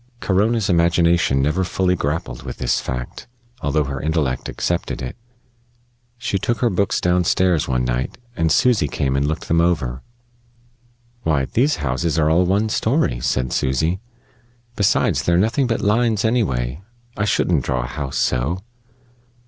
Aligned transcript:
Corona's 0.19 0.67
imagination 0.67 1.43
never 1.43 1.63
fully 1.63 1.95
grappled 1.95 2.41
with 2.41 2.57
this 2.57 2.79
fact, 2.79 3.27
although 3.61 3.83
her 3.83 4.01
intellect 4.01 4.49
accepted 4.49 4.99
it. 4.99 5.15
She 6.17 6.39
took 6.39 6.57
her 6.57 6.71
books 6.71 6.99
down 6.99 7.23
stairs 7.23 7.67
one 7.67 7.85
night, 7.85 8.17
and 8.35 8.51
Susy 8.51 8.87
came 8.87 9.15
and 9.15 9.27
looked 9.27 9.47
them 9.47 9.61
over. 9.61 10.01
"Why, 11.21 11.45
these 11.45 11.75
houses 11.85 12.17
are 12.17 12.31
all 12.31 12.47
one 12.47 12.69
story," 12.69 13.19
said 13.19 13.53
Susy. 13.53 13.99
"Besides, 14.75 15.21
they're 15.21 15.37
nothing 15.37 15.67
but 15.67 15.81
lines, 15.81 16.25
anyway. 16.25 16.81
I 17.15 17.25
shouldn't 17.25 17.63
draw 17.63 17.83
a 17.83 17.85
house 17.85 18.17
so." 18.17 18.63